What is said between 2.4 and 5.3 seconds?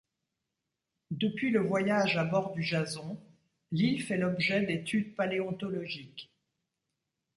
du Jason, l'île fait l'objet d'études